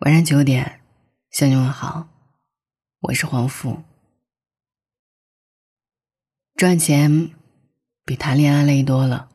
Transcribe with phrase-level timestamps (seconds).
[0.00, 0.80] 晚上九点，
[1.30, 2.08] 向你问好，
[3.00, 3.76] 我是黄富。
[6.56, 7.32] 赚钱
[8.06, 9.28] 比谈恋爱累多了。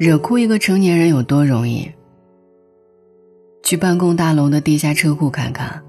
[0.00, 1.88] 惹哭一个成年人有多容易？
[3.62, 5.80] 去办公大楼的地下车库看看，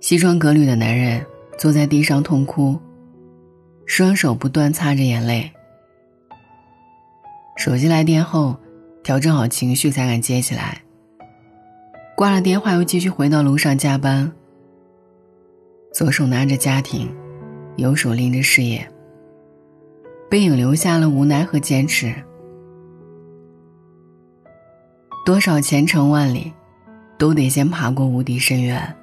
[0.00, 1.26] 西装革履的男人
[1.58, 2.80] 坐在地上痛哭。
[3.86, 5.50] 双手不断擦着眼泪。
[7.56, 8.56] 手机来电后，
[9.02, 10.80] 调整好情绪才敢接起来。
[12.16, 14.30] 挂了电话又继续回到楼上加班。
[15.92, 17.14] 左手拿着家庭，
[17.76, 18.88] 右手拎着事业。
[20.30, 22.14] 背影留下了无奈和坚持。
[25.26, 26.52] 多少前程万里，
[27.18, 28.96] 都得先爬过无底深渊。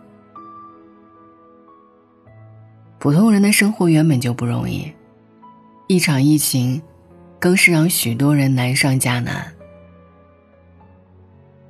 [3.00, 4.92] 普通人的生活原本就不容易，
[5.88, 6.82] 一场疫情，
[7.40, 9.50] 更是让许多人难上加难。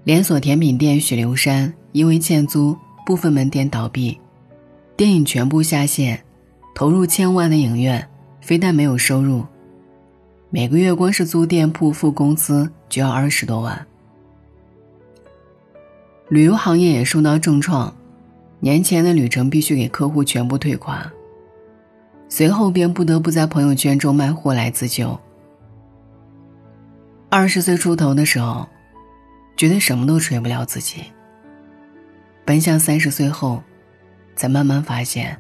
[0.04, 4.20] 连锁甜品店许留山因为欠租，部分门店倒闭，
[4.98, 6.20] 电影全部下线，
[6.74, 8.10] 投入千万的影院，
[8.42, 9.46] 非但没有收入，
[10.50, 13.86] 每个月光是租店铺付工资就要二十多万。
[16.28, 17.96] 旅游行业也受到重创，
[18.60, 21.08] 年前的旅程必须给客户全部退款。
[22.30, 25.20] 随后便不得不在朋友圈中卖货来自救。
[27.28, 28.68] 二十岁出头的时候，
[29.58, 31.04] 觉得什么都锤不了自己。
[32.46, 33.62] 奔向三十岁后，
[34.36, 35.36] 才慢慢发现，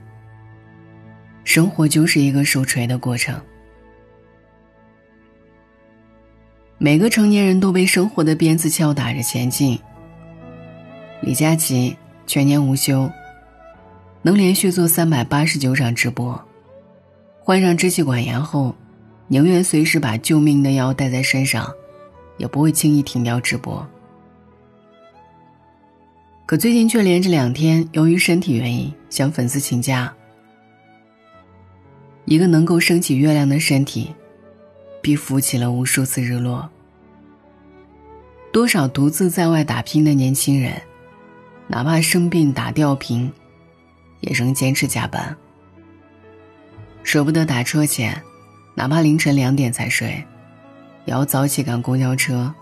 [1.43, 3.39] 生活就是一个受锤的过程。
[6.79, 9.79] 每个成年人都被生活的鞭子敲打着前进。
[11.21, 13.09] 李佳琦全年无休，
[14.21, 16.48] 能连续做三百八十九场直播。
[17.49, 18.75] 患上支气管炎后，
[19.27, 21.67] 宁愿随时把救命的药带在身上，
[22.37, 23.83] 也不会轻易停掉直播。
[26.45, 30.13] 可最近却连着两天，由于身体原因向粉丝请假。
[32.25, 34.13] 一个能够升起月亮的身体，
[35.01, 36.69] 必浮起了无数次日落。
[38.53, 40.79] 多少独自在外打拼的年轻人，
[41.65, 43.33] 哪怕生病打吊瓶，
[44.19, 45.35] 也仍坚持加班。
[47.03, 48.21] 舍不得打车钱，
[48.75, 50.23] 哪怕凌晨两点才睡，
[51.05, 52.53] 也要早起赶公交车。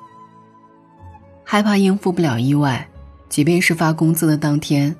[1.43, 2.87] 害怕应付不了意外，
[3.29, 4.95] 即便是发工资的当天，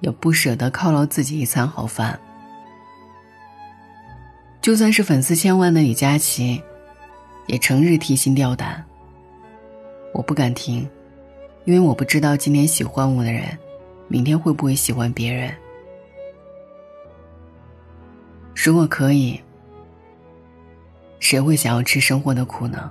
[0.00, 2.18] 也不舍得犒劳自己一餐好饭。
[4.60, 6.60] 就算是粉丝千万的李佳琦，
[7.46, 8.84] 也成日提心吊胆。
[10.12, 10.88] 我不敢听，
[11.66, 13.56] 因为我不知道今天喜欢我的人，
[14.08, 15.54] 明天会不会喜欢别人。
[18.66, 19.40] 如果可以，
[21.20, 22.90] 谁会想要吃生活的苦呢？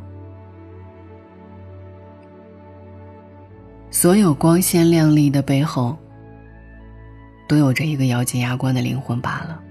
[3.92, 5.98] 所有光鲜亮丽的背后，
[7.46, 9.62] 都有着一个咬紧牙关的灵魂罢了。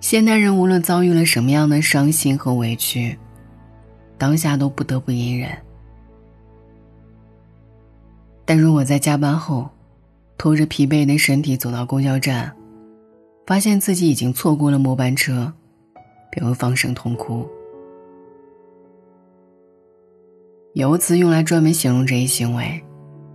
[0.00, 3.14] 现代人无论遭遇了什么样的伤心和委屈，
[4.16, 5.50] 当下都不得不隐忍。
[8.46, 9.68] 但如果在加班后，
[10.38, 12.50] 拖着疲惫的身体走到公交站，
[13.46, 15.52] 发现自己已经错过了末班车，
[16.30, 17.46] 便会放声痛哭。
[20.72, 22.82] 有个词用来专门形容这一行为，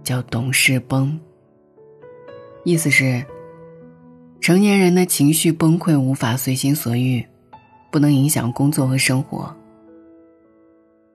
[0.04, 1.18] 叫“懂事崩”。
[2.66, 3.24] 意思是，
[4.42, 7.26] 成年人的情绪崩溃无法随心所欲，
[7.92, 9.56] 不能影响工作和生活，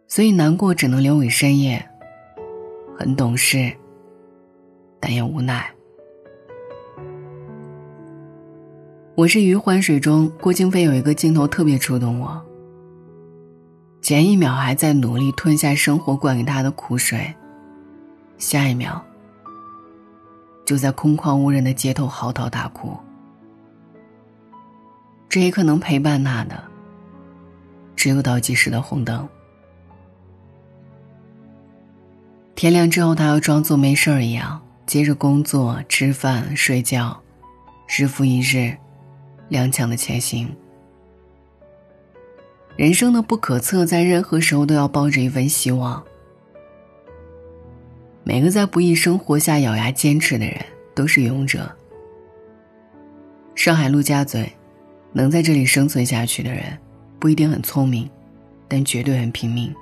[0.09, 1.84] 所以难过只能留给深夜。
[2.97, 3.71] 很懂事，
[5.00, 5.69] 但也无奈。
[9.16, 12.44] 我是余欢水中郭京飞有一个镜头特别触动我。
[14.02, 17.32] 前一秒还在努力吞下生活灌给他的苦水，
[18.38, 19.00] 下一秒
[20.66, 22.98] 就在空旷无人的街头嚎啕大哭。
[25.28, 26.60] 这一刻能陪伴他的，
[27.94, 29.28] 只有倒计时的红灯。
[32.56, 37.16] 天亮之后，他要装作没事儿一样，接着工作、吃饭、睡觉，
[37.86, 38.77] 日复一日。
[39.54, 40.53] 踉跄的前行，
[42.74, 46.03] 人生的不可测，在任何时候都要抱着一份希望。
[48.24, 50.56] 每个在不易生活下咬牙坚持的人，
[50.92, 51.72] 都是勇者。
[53.54, 54.53] 上海陆家嘴，
[55.12, 56.77] 能在这里生存下去的人，
[57.21, 58.10] 不一定很聪明，
[58.66, 59.72] 但绝对很拼命。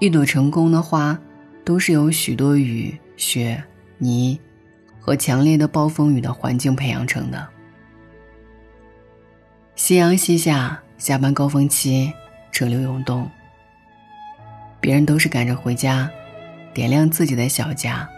[0.00, 1.20] 一朵成功的花，
[1.66, 3.62] 都是由许多雨、雪、
[3.98, 4.40] 泥
[4.98, 7.46] 和强烈的暴风雨的环境培养成的。
[9.74, 12.12] 夕阳西下，下班高峰期，
[12.52, 13.28] 车流涌动。
[14.80, 16.10] 别人都是赶着回家，
[16.74, 18.08] 点亮自己的小家。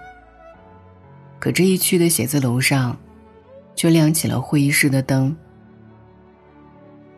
[1.38, 2.96] 可这一区的写字楼上，
[3.76, 5.34] 却亮起了会议室的灯。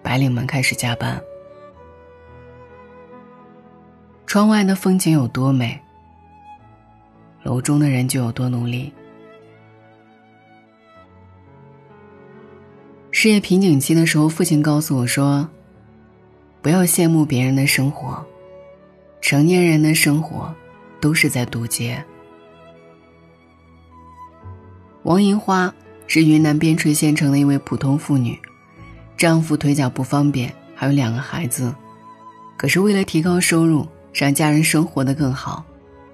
[0.02, 1.20] 白领们开始加班。
[4.26, 5.80] 窗外的风景有多美，
[7.42, 8.92] 楼中的人就有多努力。
[13.18, 15.48] 事业瓶颈期的时候，父亲告诉我说
[16.60, 18.22] ：“不要羡慕别人的生活，
[19.22, 20.54] 成年人的生活
[21.00, 22.04] 都是在渡劫。”
[25.04, 25.74] 王银花
[26.06, 28.38] 是云南边陲县城的一位普通妇女，
[29.16, 31.74] 丈夫腿脚不方便，还有两个孩子。
[32.58, 35.64] 可是为了提高收入，让家人生活的更好，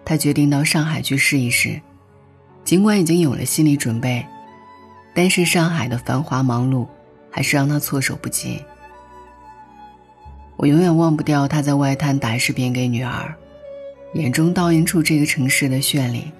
[0.04, 1.82] 她决定到上海去试一试。
[2.62, 4.24] 尽管已经有了心理准备，
[5.14, 6.86] 但是上海的繁华忙碌。
[7.34, 8.62] 还是让他措手不及。
[10.58, 13.34] 我永远忘不掉他在外滩打视频给女儿，
[14.12, 16.30] 眼中倒映出这个城市的绚丽。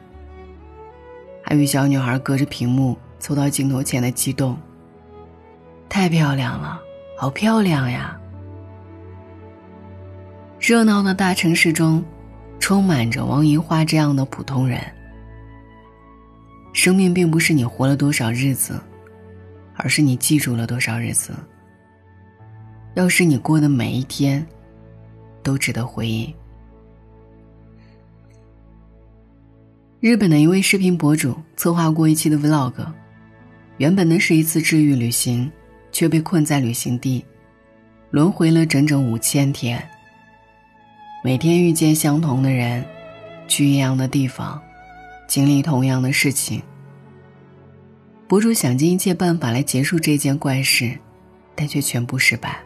[1.43, 4.55] 还与小女孩隔着屏幕凑到镜头前的激动。
[5.89, 6.79] 太漂亮了，
[7.17, 8.15] 好漂亮呀！
[10.61, 12.05] 热闹的大城市中，
[12.61, 14.79] 充满着王银花这样的普通人。
[16.73, 18.81] 生命并不是你活了多少日子。
[19.75, 21.33] 而是你记住了多少日子？
[22.95, 24.47] 要是你过的每一天，
[25.43, 26.33] 都值得回忆。
[29.99, 32.75] 日本的一位视频博主策划过一期的 Vlog，
[33.79, 35.51] 原本呢是一次治愈旅行，
[35.91, 37.25] 却被困在旅行地，
[38.11, 39.83] 轮回了整整五千天。
[41.25, 42.85] 每天遇见相同的人，
[43.49, 44.63] 去一样的地方，
[45.33, 46.63] 经历同样的事情。
[48.29, 50.99] 博主想尽一切办法来结束这件怪事，
[51.55, 52.61] 但却全部失败。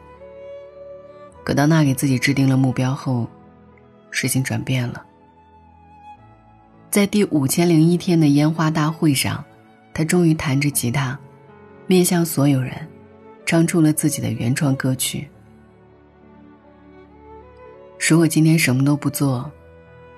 [1.44, 3.28] 葛当娜给自己制定了目标后，
[4.10, 5.06] 事情转变了。
[6.90, 9.44] 在第五千零一天的烟花大会上，
[9.94, 11.16] 他终于弹着吉他，
[11.86, 12.74] 面向所有人，
[13.44, 15.28] 唱出了自己的原创歌曲。
[18.08, 19.48] 如果今天什么都不做，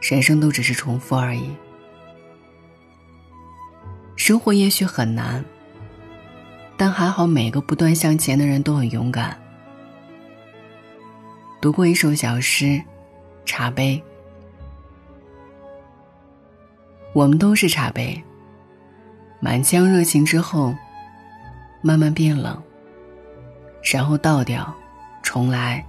[0.01, 1.51] 人生都只是重复而已。
[4.19, 5.43] 生活也许很难，
[6.77, 9.39] 但还好每个不断向前的人都很勇敢。
[11.61, 12.65] 读过一首小诗，
[13.47, 13.97] 《茶杯》。
[17.13, 18.21] 我们都是茶杯，
[19.39, 20.75] 满腔热情之后，
[21.81, 22.61] 慢慢变冷，
[23.85, 24.75] 然后倒掉，
[25.23, 25.87] 重来，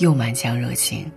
[0.00, 1.10] 又满腔热情。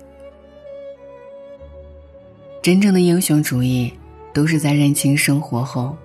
[2.62, 3.92] 真正的英雄主义。
[4.36, 5.96] 都是在认清生活后，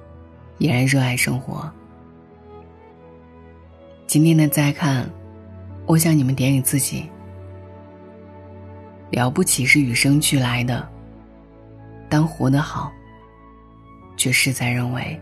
[0.58, 1.68] 依然热爱生活。
[4.06, 5.04] 今天的再看，
[5.84, 7.10] 我想你们点给自己：
[9.10, 10.88] 了不起是与生俱来的，
[12.08, 12.92] 当活得好，
[14.16, 15.20] 却事在人为。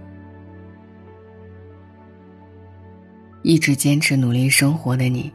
[3.43, 5.33] 一直坚持努力生活的你，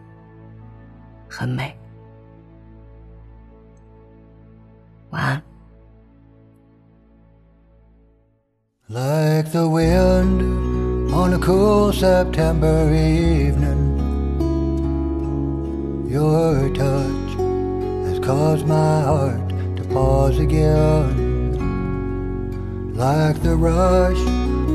[1.28, 1.76] 很美。
[5.10, 5.53] 晚安。
[8.94, 13.98] Like the wind on a cool September evening,
[16.08, 17.34] your touch
[18.06, 21.10] has caused my heart to pause again.
[22.94, 24.20] Like the rush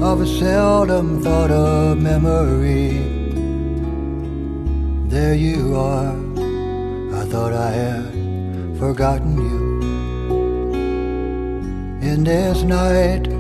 [0.02, 2.98] of a seldom thought of memory,
[5.08, 6.16] there you are.
[7.20, 9.78] I thought I had forgotten you.
[12.02, 13.37] In this night,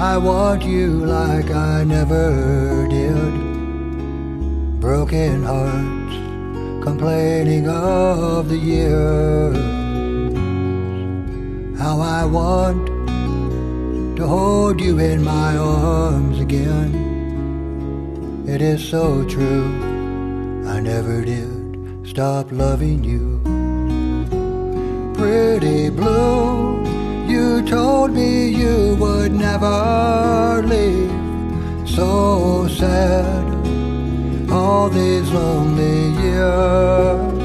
[0.00, 4.80] I want you like I never did.
[4.80, 6.14] Broken hearts
[6.84, 9.56] complaining of the years.
[11.80, 12.86] How I want
[14.16, 16.94] to hold you in my arms again.
[18.46, 19.66] It is so true,
[20.64, 23.40] I never did stop loving you.
[25.16, 26.68] Pretty blue
[27.28, 28.96] you told me you
[29.60, 30.38] never.
[31.86, 37.42] So sad, all these lonely years.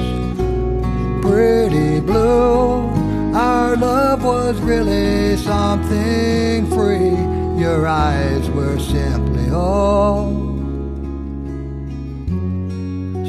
[1.22, 2.88] Pretty blue,
[3.34, 7.18] our love was really something free.
[7.60, 10.44] Your eyes were simply all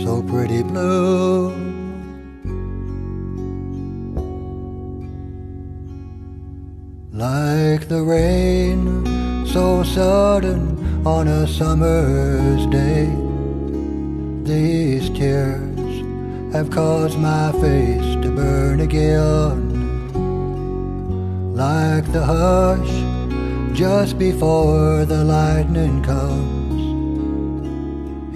[0.05, 1.64] so pretty blue.
[7.85, 13.15] Like the rain, so sudden on a summer's day.
[14.43, 16.03] These tears
[16.55, 20.15] have caused my face to burn again,
[21.55, 26.81] like the hush just before the lightning comes.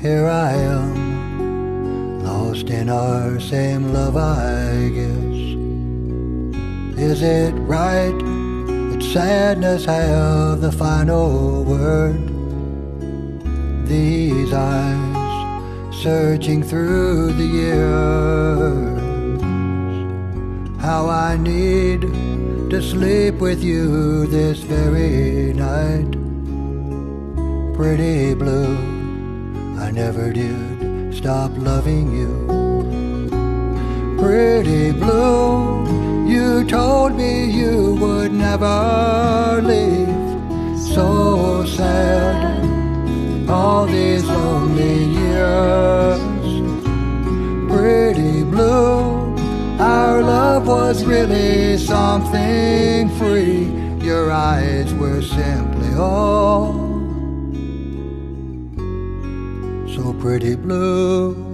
[0.02, 5.38] Here I am, lost in our same love, I guess.
[7.00, 8.37] Is it right
[9.12, 12.20] sadness have the final word?
[13.88, 19.00] These eyes searching through the years.
[20.78, 22.02] How I need
[22.70, 26.12] to sleep with you this very night.
[27.74, 28.76] Pretty blue,
[29.78, 32.46] I never did stop loving you.
[34.18, 35.86] Pretty blue,
[36.48, 40.28] you told me you would never leave.
[40.94, 42.38] So sad,
[43.48, 46.20] all these lonely years.
[47.72, 49.36] Pretty blue,
[49.78, 53.60] our love was really something free.
[54.10, 56.72] Your eyes were simply all
[59.94, 61.47] so pretty blue.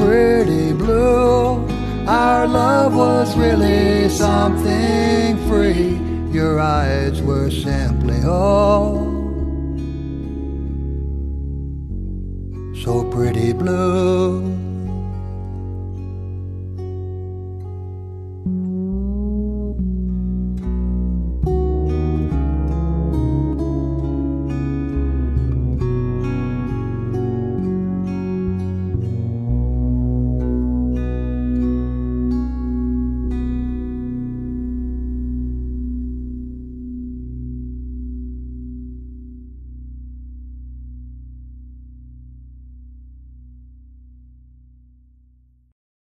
[0.00, 1.66] Pretty blue,
[2.06, 5.98] our love was really something free.
[6.32, 9.10] Your eyes were simply all
[12.82, 14.59] so pretty blue.